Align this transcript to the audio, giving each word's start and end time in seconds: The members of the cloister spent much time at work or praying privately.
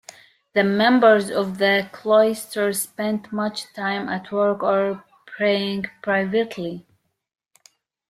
The 0.53 0.63
members 0.63 1.29
of 1.29 1.59
the 1.59 1.87
cloister 1.93 2.73
spent 2.73 3.31
much 3.31 3.71
time 3.73 4.09
at 4.09 4.31
work 4.31 4.63
or 4.63 5.03
praying 5.27 5.85
privately. 6.01 6.87